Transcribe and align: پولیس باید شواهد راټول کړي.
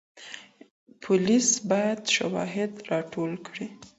پولیس 1.03 1.47
باید 1.69 2.01
شواهد 2.15 2.71
راټول 2.91 3.31
کړي. 3.47 3.67